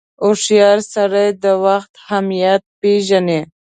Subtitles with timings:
[0.23, 3.41] •هوښیار سړی د وخت اهمیت پیژني.